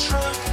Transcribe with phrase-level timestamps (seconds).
[0.00, 0.49] try.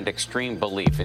[0.00, 0.98] And extreme belief.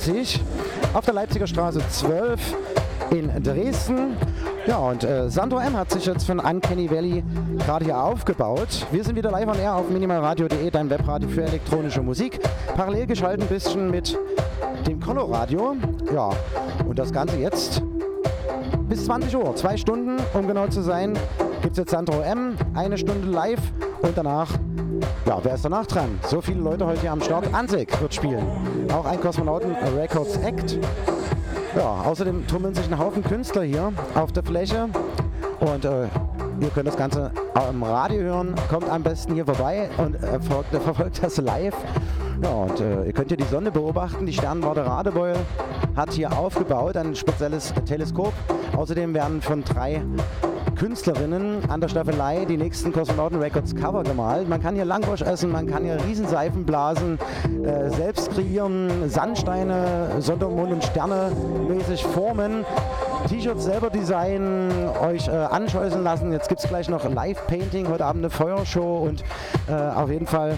[0.00, 0.40] 2023
[0.94, 2.56] auf der Leipziger Straße 12
[3.10, 4.16] in Dresden.
[4.66, 5.76] Ja, und äh, Sandro M.
[5.76, 7.22] hat sich jetzt von Uncanny Valley
[7.58, 8.86] gerade hier aufgebaut.
[8.90, 12.40] Wir sind wieder live on air auf minimalradio.de, dein Webradio für elektronische Musik.
[12.74, 14.18] Parallel geschaltet ein bisschen mit
[14.86, 15.76] dem Coloradio.
[16.12, 16.30] Ja,
[16.86, 17.82] und das Ganze jetzt
[18.88, 21.18] bis 20 Uhr, zwei Stunden, um genau zu sein,
[21.62, 22.56] gibt es jetzt Sandro M.
[22.74, 23.60] Eine Stunde live
[24.02, 24.48] und danach,
[25.30, 26.18] ja, wer ist danach dran?
[26.26, 27.54] So viele Leute heute hier am Start.
[27.54, 28.44] Ansek wird spielen.
[28.92, 30.80] Auch ein Kosmonauten Records Act.
[31.76, 34.88] Ja, außerdem tummeln sich ein Haufen Künstler hier auf der Fläche
[35.60, 36.08] und äh,
[36.60, 38.56] ihr könnt das Ganze am Radio hören.
[38.68, 41.76] Kommt am besten hier vorbei und äh, verfolgt, verfolgt das live.
[42.42, 44.26] Ja, und äh, ihr könnt hier die Sonne beobachten.
[44.26, 45.36] Die Sternwarte Radebeul
[45.94, 48.32] hat hier aufgebaut ein spezielles Teleskop.
[48.76, 50.02] Außerdem werden von drei
[50.80, 54.48] Künstlerinnen an der Staffelei die nächsten Kosmonauten Records Cover gemalt.
[54.48, 57.18] Man kann hier Langbosch essen, man kann hier Riesenseifen blasen,
[57.62, 61.32] äh, selbst kreieren, Sandsteine, Sondermond und Sterne
[61.68, 62.64] mäßig formen.
[63.28, 66.32] T-Shirts selber designen, euch äh, anscheußen lassen.
[66.32, 69.22] Jetzt gibt es gleich noch Live-Painting, heute Abend eine Feuershow und
[69.68, 70.56] äh, auf jeden Fall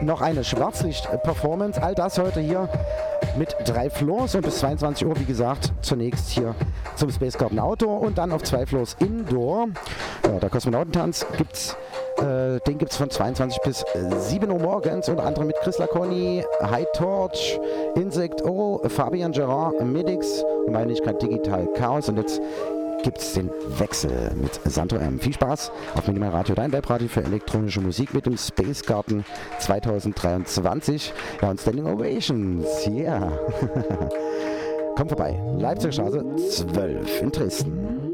[0.00, 1.82] noch eine Schwarzlicht-Performance.
[1.82, 2.68] All das heute hier
[3.36, 6.54] mit drei Floors und bis 22 Uhr, wie gesagt, zunächst hier
[6.96, 9.68] zum Space Garden Outdoor und dann auf zwei Floors Indoor.
[10.24, 11.76] Ja, der Kosmonautentanz gibt's
[12.18, 13.84] äh, den gibt es von 22 bis
[14.28, 17.58] 7 Uhr morgens, unter anderem mit Chris Laconi, High Torch,
[17.94, 22.08] Insect O, Fabian Gerard, Medix und meine Wenigkeit Digital Chaos.
[22.08, 22.40] Und jetzt
[23.02, 25.20] gibt es den Wechsel mit Santo M.
[25.20, 29.24] Viel Spaß auf Minimal Radio, dein Webradio für elektronische Musik mit dem Space Garden
[29.58, 31.12] 2023.
[31.42, 33.30] Ja, und Standing Ovations, yeah.
[34.96, 38.13] Komm vorbei, Leipziger Straße 12 in Dresden.